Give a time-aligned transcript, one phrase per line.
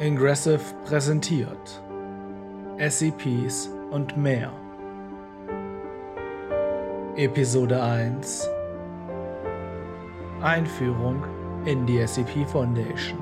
[0.00, 1.82] Ingressive präsentiert
[2.78, 4.50] SCPs und mehr.
[7.16, 8.48] Episode 1
[10.40, 11.22] Einführung
[11.66, 13.18] in die SCP Foundation.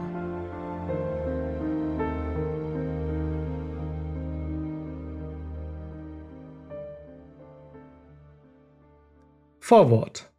[9.59, 10.31] Vorwort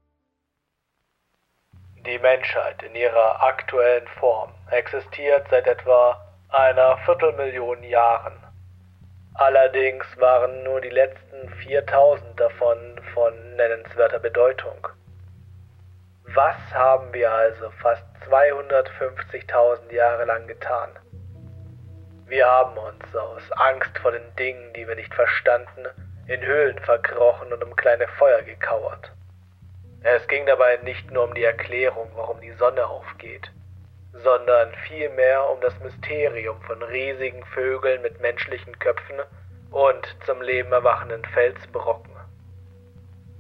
[2.06, 8.34] Die Menschheit in ihrer aktuellen Form existiert seit etwa einer Viertelmillion Jahren.
[9.36, 12.78] Allerdings waren nur die letzten 4000 davon
[13.14, 14.88] von nennenswerter Bedeutung.
[16.34, 20.90] Was haben wir also fast 250.000 Jahre lang getan?
[22.26, 25.86] Wir haben uns aus Angst vor den Dingen, die wir nicht verstanden,
[26.28, 29.12] in Höhlen verkrochen und um kleine Feuer gekauert.
[30.02, 33.52] Es ging dabei nicht nur um die Erklärung, warum die Sonne aufgeht
[34.14, 39.20] sondern vielmehr um das Mysterium von riesigen Vögeln mit menschlichen Köpfen
[39.72, 42.12] und zum Leben erwachenden Felsbrocken.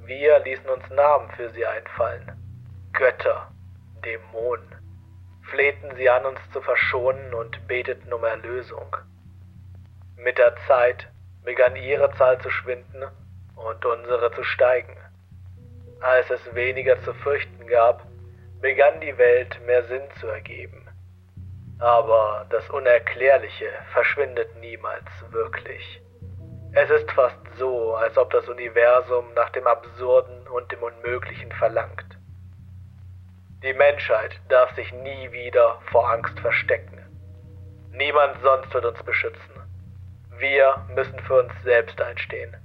[0.06, 2.31] Wir ließen uns Namen für sie einfallen.
[2.94, 3.52] Götter,
[4.03, 4.76] Dämonen,
[5.50, 8.95] flehten sie an, uns zu verschonen und beteten um Erlösung.
[10.17, 11.08] Mit der Zeit
[11.44, 13.04] begann ihre Zahl zu schwinden
[13.56, 14.95] und unsere zu steigen.
[16.02, 18.06] Als es weniger zu fürchten gab,
[18.62, 20.86] begann die Welt mehr Sinn zu ergeben.
[21.80, 26.02] Aber das Unerklärliche verschwindet niemals wirklich.
[26.74, 32.18] Es ist fast so, als ob das Universum nach dem Absurden und dem Unmöglichen verlangt.
[33.64, 37.04] Die Menschheit darf sich nie wieder vor Angst verstecken.
[37.92, 39.60] Niemand sonst wird uns beschützen.
[40.38, 42.56] Wir müssen für uns selbst einstehen.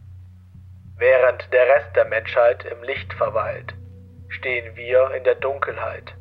[0.96, 3.74] Während der Rest der Menschheit im Licht verweilt,
[4.34, 6.14] stehen wir in der Dunkelheit,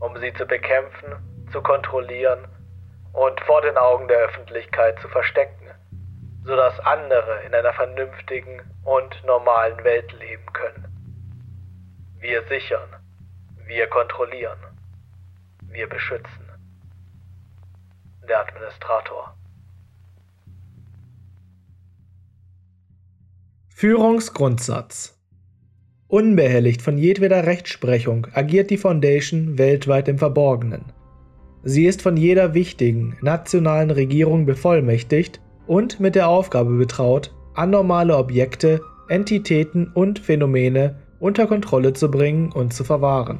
[0.00, 2.46] um sie zu bekämpfen, zu kontrollieren
[3.12, 5.66] und vor den Augen der Öffentlichkeit zu verstecken,
[6.44, 10.86] sodass andere in einer vernünftigen und normalen Welt leben können.
[12.18, 12.96] Wir sichern,
[13.66, 14.58] wir kontrollieren,
[15.62, 16.48] wir beschützen.
[18.28, 19.34] Der Administrator.
[23.68, 25.19] Führungsgrundsatz
[26.10, 30.86] Unbehelligt von jedweder Rechtsprechung agiert die Foundation weltweit im Verborgenen.
[31.62, 38.80] Sie ist von jeder wichtigen nationalen Regierung bevollmächtigt und mit der Aufgabe betraut, anormale Objekte,
[39.08, 43.38] Entitäten und Phänomene unter Kontrolle zu bringen und zu verwahren.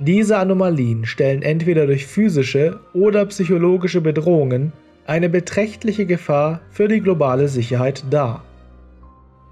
[0.00, 4.72] Diese Anomalien stellen entweder durch physische oder psychologische Bedrohungen
[5.06, 8.42] eine beträchtliche Gefahr für die globale Sicherheit dar.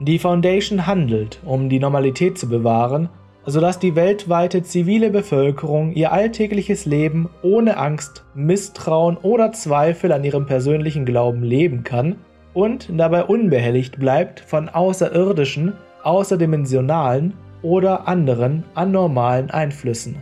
[0.05, 3.09] Die Foundation handelt, um die Normalität zu bewahren,
[3.47, 10.45] sodass die weltweite zivile Bevölkerung ihr alltägliches Leben ohne Angst, Misstrauen oder Zweifel an ihrem
[10.45, 12.17] persönlichen Glauben leben kann
[12.53, 20.17] und dabei unbehelligt bleibt von außerirdischen, außerdimensionalen oder anderen anormalen Einflüssen.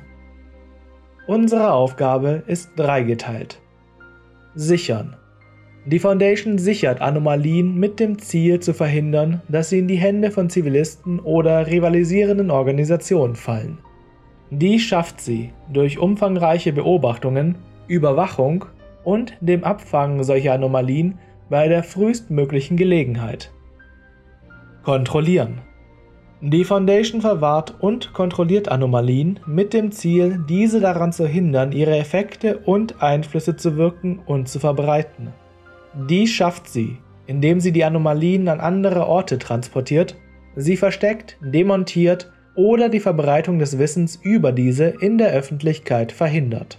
[1.27, 3.63] Unsere Aufgabe ist dreigeteilt.
[4.55, 5.17] Sichern,
[5.87, 10.51] die Foundation sichert Anomalien mit dem Ziel zu verhindern, dass sie in die Hände von
[10.51, 13.79] Zivilisten oder rivalisierenden Organisationen fallen.
[14.51, 18.67] Dies schafft sie durch umfangreiche Beobachtungen, Überwachung
[19.05, 21.19] und dem Abfangen solcher Anomalien
[21.49, 23.51] bei der frühestmöglichen Gelegenheit.
[24.83, 25.63] Kontrollieren.
[26.43, 32.59] Die Foundation verwahrt und kontrolliert Anomalien mit dem Ziel, diese daran zu hindern, ihre Effekte
[32.59, 35.35] und Einflüsse zu wirken und zu verbreiten.
[35.95, 40.17] Dies schafft sie, indem sie die Anomalien an andere Orte transportiert,
[40.55, 46.79] sie versteckt, demontiert oder die Verbreitung des Wissens über diese in der Öffentlichkeit verhindert.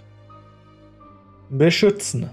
[1.50, 2.30] Beschützen.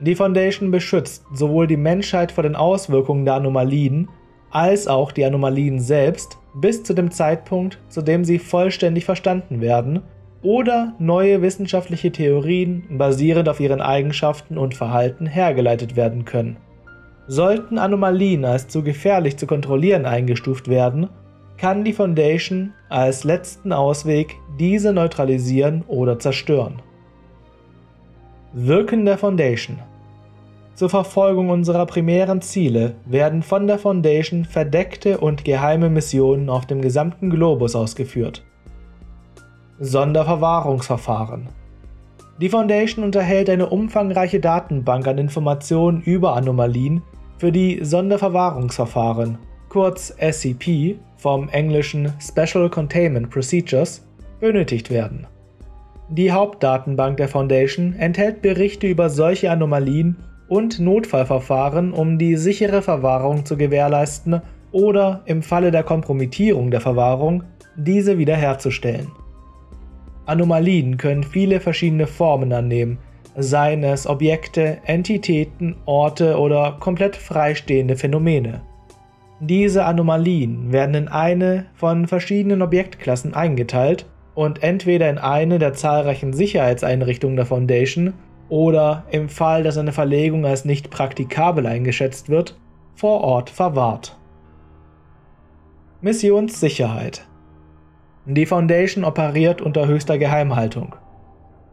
[0.00, 4.08] Die Foundation beschützt sowohl die Menschheit vor den Auswirkungen der Anomalien
[4.50, 10.02] als auch die Anomalien selbst bis zu dem Zeitpunkt, zu dem sie vollständig verstanden werden
[10.44, 16.58] oder neue wissenschaftliche Theorien basierend auf ihren Eigenschaften und Verhalten hergeleitet werden können.
[17.26, 21.08] Sollten Anomalien als zu gefährlich zu kontrollieren eingestuft werden,
[21.56, 26.82] kann die Foundation als letzten Ausweg diese neutralisieren oder zerstören.
[28.52, 29.78] Wirken der Foundation
[30.74, 36.82] Zur Verfolgung unserer primären Ziele werden von der Foundation verdeckte und geheime Missionen auf dem
[36.82, 38.44] gesamten Globus ausgeführt.
[39.80, 41.48] Sonderverwahrungsverfahren.
[42.40, 47.02] Die Foundation unterhält eine umfangreiche Datenbank an Informationen über Anomalien,
[47.38, 49.38] für die Sonderverwahrungsverfahren,
[49.68, 54.06] kurz SCP vom englischen Special Containment Procedures,
[54.40, 55.26] benötigt werden.
[56.10, 60.16] Die Hauptdatenbank der Foundation enthält Berichte über solche Anomalien
[60.48, 67.44] und Notfallverfahren, um die sichere Verwahrung zu gewährleisten oder im Falle der Kompromittierung der Verwahrung
[67.76, 69.10] diese wiederherzustellen.
[70.26, 72.98] Anomalien können viele verschiedene Formen annehmen,
[73.36, 78.62] seien es Objekte, Entitäten, Orte oder komplett freistehende Phänomene.
[79.40, 86.32] Diese Anomalien werden in eine von verschiedenen Objektklassen eingeteilt und entweder in eine der zahlreichen
[86.32, 88.14] Sicherheitseinrichtungen der Foundation
[88.48, 92.56] oder im Fall, dass eine Verlegung als nicht praktikabel eingeschätzt wird,
[92.94, 94.16] vor Ort verwahrt.
[96.00, 97.26] Missionssicherheit
[98.26, 100.96] Die Foundation operiert unter höchster Geheimhaltung.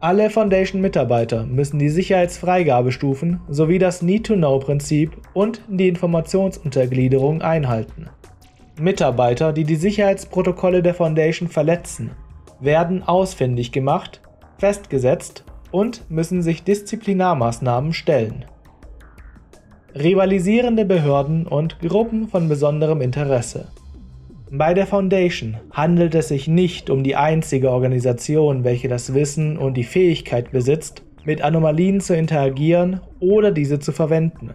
[0.00, 8.10] Alle Foundation-Mitarbeiter müssen die Sicherheitsfreigabestufen sowie das Need-to-Know-Prinzip und die Informationsuntergliederung einhalten.
[8.78, 12.10] Mitarbeiter, die die Sicherheitsprotokolle der Foundation verletzen,
[12.60, 14.20] werden ausfindig gemacht,
[14.58, 18.44] festgesetzt und müssen sich Disziplinarmaßnahmen stellen.
[19.94, 23.68] Rivalisierende Behörden und Gruppen von besonderem Interesse.
[24.54, 29.78] Bei der Foundation handelt es sich nicht um die einzige Organisation, welche das Wissen und
[29.78, 34.50] die Fähigkeit besitzt, mit Anomalien zu interagieren oder diese zu verwenden.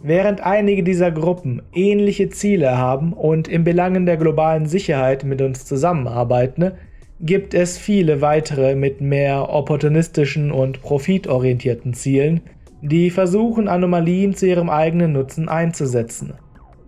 [0.00, 5.64] Während einige dieser Gruppen ähnliche Ziele haben und im Belangen der globalen Sicherheit mit uns
[5.64, 6.70] zusammenarbeiten,
[7.18, 12.42] gibt es viele weitere mit mehr opportunistischen und profitorientierten Zielen,
[12.80, 16.34] die versuchen, Anomalien zu ihrem eigenen Nutzen einzusetzen.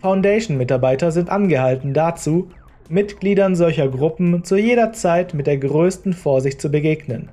[0.05, 2.49] Foundation-Mitarbeiter sind angehalten dazu,
[2.89, 7.31] Mitgliedern solcher Gruppen zu jeder Zeit mit der größten Vorsicht zu begegnen.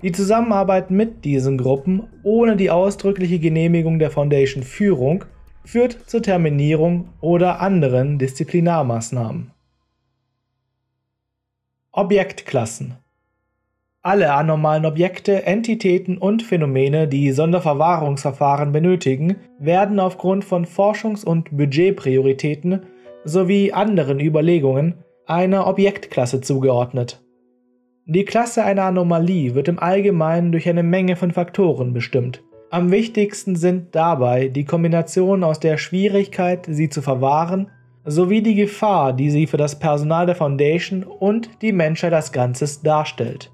[0.00, 5.24] Die Zusammenarbeit mit diesen Gruppen ohne die ausdrückliche Genehmigung der Foundation-Führung
[5.64, 9.50] führt zur Terminierung oder anderen Disziplinarmaßnahmen.
[11.90, 12.98] Objektklassen
[14.02, 22.82] alle anormalen Objekte, Entitäten und Phänomene, die Sonderverwahrungsverfahren benötigen, werden aufgrund von Forschungs- und Budgetprioritäten
[23.24, 24.94] sowie anderen Überlegungen
[25.26, 27.22] einer Objektklasse zugeordnet.
[28.06, 32.42] Die Klasse einer Anomalie wird im Allgemeinen durch eine Menge von Faktoren bestimmt.
[32.70, 37.70] Am wichtigsten sind dabei die Kombination aus der Schwierigkeit, sie zu verwahren,
[38.06, 42.80] sowie die Gefahr, die sie für das Personal der Foundation und die Menschheit als Ganzes
[42.80, 43.52] darstellt.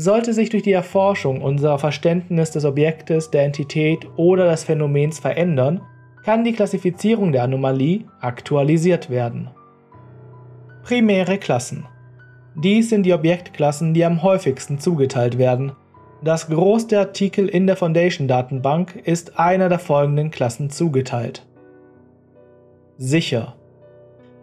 [0.00, 5.80] Sollte sich durch die Erforschung unser Verständnis des Objektes, der Entität oder des Phänomens verändern,
[6.22, 9.50] kann die Klassifizierung der Anomalie aktualisiert werden.
[10.84, 11.84] Primäre Klassen
[12.54, 15.72] Dies sind die Objektklassen, die am häufigsten zugeteilt werden.
[16.22, 21.44] Das der Artikel in der Foundation-Datenbank ist einer der folgenden Klassen zugeteilt.
[22.98, 23.56] Sicher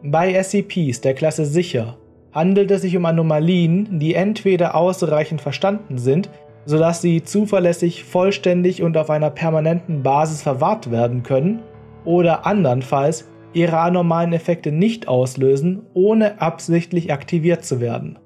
[0.04, 1.96] Bei SCPs der Klasse Sicher
[2.36, 6.30] handelt es sich um Anomalien, die entweder ausreichend verstanden sind,
[6.66, 11.62] sodass sie zuverlässig, vollständig und auf einer permanenten Basis verwahrt werden können,
[12.04, 18.20] oder andernfalls ihre anormalen Effekte nicht auslösen, ohne absichtlich aktiviert zu werden.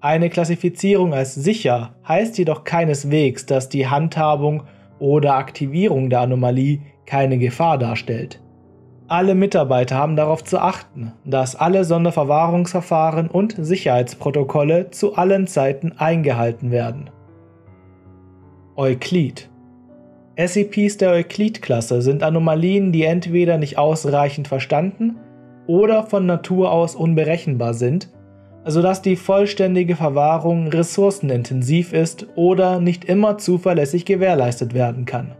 [0.00, 4.64] Eine Klassifizierung als sicher heißt jedoch keineswegs, dass die Handhabung
[4.98, 8.40] oder Aktivierung der Anomalie keine Gefahr darstellt.
[9.12, 16.70] Alle Mitarbeiter haben darauf zu achten, dass alle Sonderverwahrungsverfahren und Sicherheitsprotokolle zu allen Zeiten eingehalten
[16.70, 17.10] werden.
[18.74, 19.50] Euklid
[20.36, 25.18] SCPs der Euklid-Klasse sind Anomalien, die entweder nicht ausreichend verstanden
[25.66, 28.08] oder von Natur aus unberechenbar sind,
[28.64, 35.32] sodass die vollständige Verwahrung ressourcenintensiv ist oder nicht immer zuverlässig gewährleistet werden kann.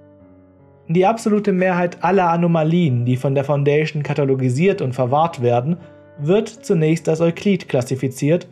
[0.89, 5.77] Die absolute Mehrheit aller Anomalien, die von der Foundation katalogisiert und verwahrt werden,
[6.19, 8.49] wird zunächst als Euklid klassifiziert,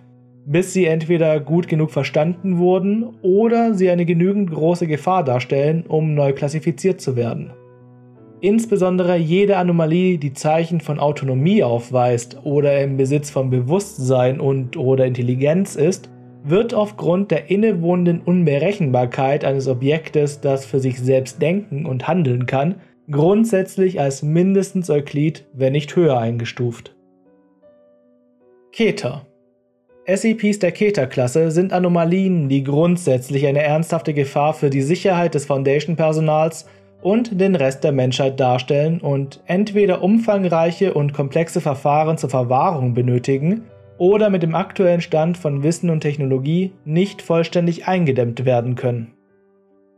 [0.47, 6.15] bis sie entweder gut genug verstanden wurden oder sie eine genügend große Gefahr darstellen, um
[6.15, 7.53] neu klassifiziert zu werden.
[8.41, 15.05] Insbesondere jede Anomalie, die Zeichen von Autonomie aufweist oder im Besitz von Bewusstsein und oder
[15.05, 16.11] Intelligenz ist,
[16.43, 22.77] wird aufgrund der innewohnenden Unberechenbarkeit eines Objektes, das für sich selbst denken und handeln kann,
[23.11, 26.95] grundsätzlich als mindestens Euklid, wenn nicht höher eingestuft.
[28.73, 29.27] Keter
[30.07, 36.67] SCPs der Keter-Klasse sind Anomalien, die grundsätzlich eine ernsthafte Gefahr für die Sicherheit des Foundation-Personals
[37.03, 43.67] und den Rest der Menschheit darstellen und entweder umfangreiche und komplexe Verfahren zur Verwahrung benötigen
[44.01, 49.13] oder mit dem aktuellen Stand von Wissen und Technologie nicht vollständig eingedämmt werden können.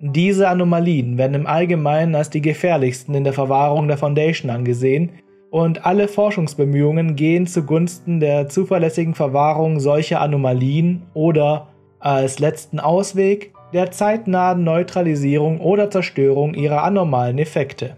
[0.00, 5.12] Diese Anomalien werden im Allgemeinen als die gefährlichsten in der Verwahrung der Foundation angesehen
[5.52, 11.68] und alle Forschungsbemühungen gehen zugunsten der zuverlässigen Verwahrung solcher Anomalien oder
[12.00, 17.96] als letzten Ausweg der zeitnahen Neutralisierung oder Zerstörung ihrer anormalen Effekte.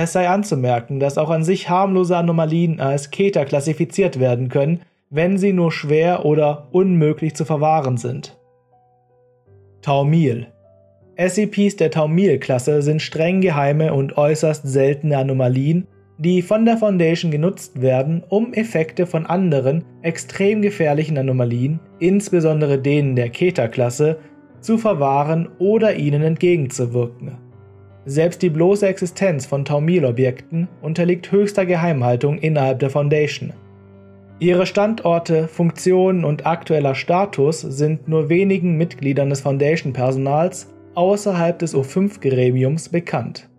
[0.00, 5.38] Es sei anzumerken, dass auch an sich harmlose Anomalien als Keter klassifiziert werden können, wenn
[5.38, 8.38] sie nur schwer oder unmöglich zu verwahren sind.
[9.82, 10.46] Taumil
[11.16, 17.82] SCPs der Taumil-Klasse sind streng geheime und äußerst seltene Anomalien, die von der Foundation genutzt
[17.82, 24.20] werden, um Effekte von anderen, extrem gefährlichen Anomalien, insbesondere denen der Keter-Klasse,
[24.60, 27.47] zu verwahren oder ihnen entgegenzuwirken.
[28.08, 33.52] Selbst die bloße Existenz von Taumil-Objekten unterliegt höchster Geheimhaltung innerhalb der Foundation.
[34.38, 42.88] Ihre Standorte, Funktionen und aktueller Status sind nur wenigen Mitgliedern des Foundation-Personals außerhalb des O5-Gremiums
[42.88, 43.50] bekannt.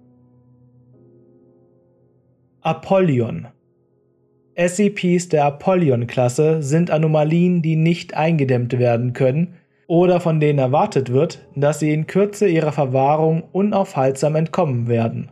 [2.62, 3.50] Apollyon
[4.56, 9.59] SCPs der Apollyon-Klasse sind Anomalien, die nicht eingedämmt werden können
[9.90, 15.32] oder von denen erwartet wird, dass sie in Kürze ihrer Verwahrung unaufhaltsam entkommen werden.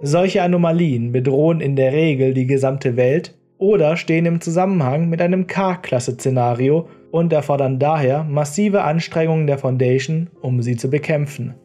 [0.00, 5.48] Solche Anomalien bedrohen in der Regel die gesamte Welt oder stehen im Zusammenhang mit einem
[5.48, 11.56] K-Klasse-Szenario und erfordern daher massive Anstrengungen der Foundation, um sie zu bekämpfen.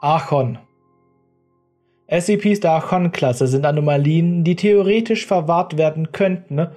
[0.00, 0.58] Archon
[2.10, 6.68] SCPs der Archon-Klasse sind Anomalien, die theoretisch verwahrt werden könnten,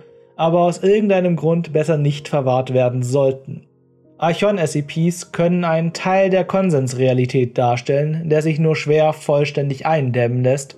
[0.42, 3.68] aber aus irgendeinem Grund besser nicht verwahrt werden sollten.
[4.18, 10.78] Archon-SCPs können einen Teil der Konsensrealität darstellen, der sich nur schwer vollständig eindämmen lässt,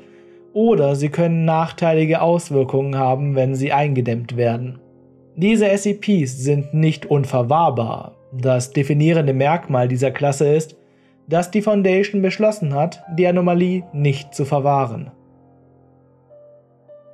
[0.51, 4.82] oder sie können nachteilige Auswirkungen haben, wenn sie eingedämmt werden.
[5.38, 8.17] Diese SCPs sind nicht unverwahrbar.
[8.34, 10.75] Das definierende Merkmal dieser Klasse ist,
[11.29, 15.12] dass die Foundation beschlossen hat, die Anomalie nicht zu verwahren.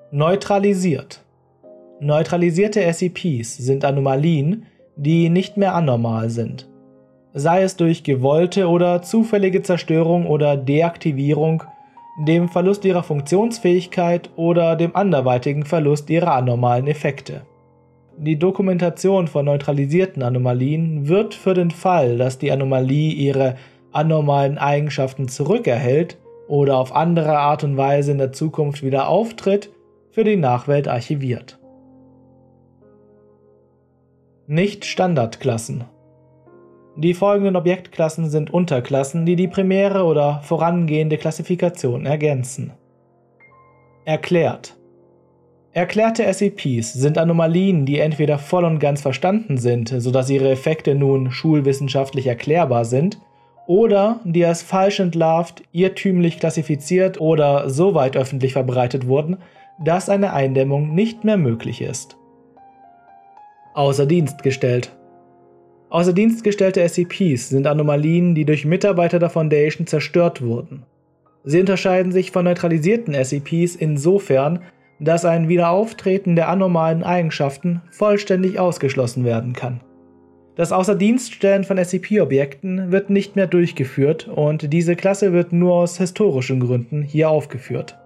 [0.09, 1.23] Neutralisiert
[2.01, 4.65] Neutralisierte SCPs sind Anomalien,
[4.95, 6.69] die nicht mehr anormal sind.
[7.33, 11.63] Sei es durch gewollte oder zufällige Zerstörung oder Deaktivierung,
[12.25, 17.41] dem Verlust ihrer Funktionsfähigkeit oder dem anderweitigen Verlust ihrer anormalen Effekte.
[18.17, 23.55] Die Dokumentation von neutralisierten Anomalien wird für den Fall, dass die Anomalie ihre
[23.91, 29.69] anormalen Eigenschaften zurückerhält oder auf andere Art und Weise in der Zukunft wieder auftritt,
[30.11, 31.58] für die Nachwelt archiviert.
[34.51, 35.83] Nicht-Standardklassen.
[36.97, 42.73] Die folgenden Objektklassen sind Unterklassen, die die primäre oder vorangehende Klassifikation ergänzen.
[44.05, 44.75] Erklärt.
[45.71, 51.29] Erklärte SCPs sind Anomalien, die entweder voll und ganz verstanden sind, sodass ihre Effekte nun
[51.29, 53.19] schulwissenschaftlich erklärbar sind,
[53.67, 59.37] oder die als falsch entlarvt, irrtümlich klassifiziert oder so weit öffentlich verbreitet wurden,
[59.79, 62.18] dass eine Eindämmung nicht mehr möglich ist
[63.73, 64.95] außer Dienst gestellt.
[65.89, 70.83] Außer Dienst gestellte SCPs sind Anomalien, die durch Mitarbeiter der Foundation zerstört wurden.
[71.43, 74.59] Sie unterscheiden sich von neutralisierten SCPs insofern,
[74.99, 79.81] dass ein Wiederauftreten der anormalen Eigenschaften vollständig ausgeschlossen werden kann.
[80.55, 86.59] Das Außerdienststellen von SCP-Objekten wird nicht mehr durchgeführt und diese Klasse wird nur aus historischen
[86.59, 87.97] Gründen hier aufgeführt.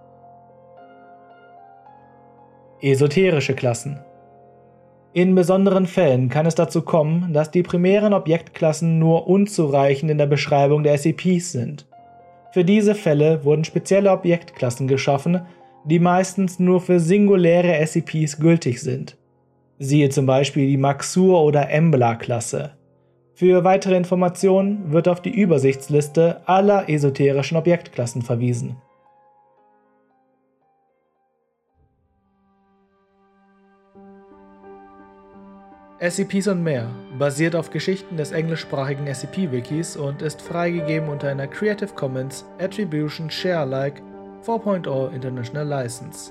[2.80, 3.98] Esoterische Klassen
[5.14, 10.26] in besonderen Fällen kann es dazu kommen, dass die primären Objektklassen nur unzureichend in der
[10.26, 11.86] Beschreibung der SCPs sind.
[12.52, 15.42] Für diese Fälle wurden spezielle Objektklassen geschaffen,
[15.84, 19.16] die meistens nur für singuläre SCPs gültig sind.
[19.78, 22.72] Siehe zum Beispiel die Maxur- oder Embla-Klasse.
[23.34, 28.78] Für weitere Informationen wird auf die Übersichtsliste aller esoterischen Objektklassen verwiesen.
[36.04, 41.94] SCPs und mehr basiert auf Geschichten des englischsprachigen SCP-Wikis und ist freigegeben unter einer Creative
[41.94, 44.02] Commons Attribution Share Alike
[44.44, 46.30] 4.0 International License.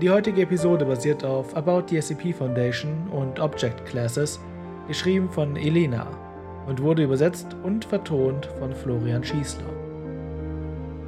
[0.00, 4.40] Die heutige Episode basiert auf About the SCP Foundation und Object Classes,
[4.88, 6.06] geschrieben von Elena
[6.66, 9.68] und wurde übersetzt und vertont von Florian Schießler.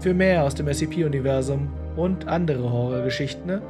[0.00, 3.62] Für mehr aus dem SCP-Universum und andere Horrorgeschichten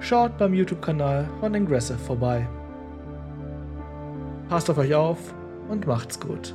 [0.00, 2.48] schaut beim YouTube-Kanal von Ingressive vorbei.
[4.48, 5.18] Passt auf euch auf
[5.68, 6.54] und macht's gut.